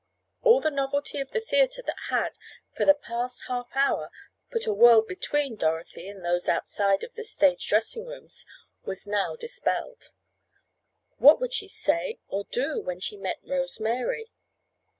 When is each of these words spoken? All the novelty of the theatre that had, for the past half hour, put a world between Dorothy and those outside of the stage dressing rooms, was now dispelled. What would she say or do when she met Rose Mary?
All 0.41 0.59
the 0.61 0.71
novelty 0.71 1.19
of 1.19 1.29
the 1.29 1.39
theatre 1.39 1.83
that 1.83 2.09
had, 2.09 2.31
for 2.75 2.85
the 2.85 2.95
past 2.95 3.43
half 3.47 3.67
hour, 3.75 4.09
put 4.51 4.65
a 4.65 4.73
world 4.73 5.05
between 5.07 5.55
Dorothy 5.55 6.07
and 6.09 6.25
those 6.25 6.49
outside 6.49 7.03
of 7.03 7.13
the 7.13 7.23
stage 7.23 7.67
dressing 7.67 8.07
rooms, 8.07 8.47
was 8.83 9.05
now 9.05 9.35
dispelled. 9.35 10.05
What 11.19 11.39
would 11.39 11.53
she 11.53 11.67
say 11.67 12.17
or 12.29 12.45
do 12.45 12.81
when 12.81 12.99
she 12.99 13.15
met 13.15 13.41
Rose 13.43 13.79
Mary? 13.79 14.31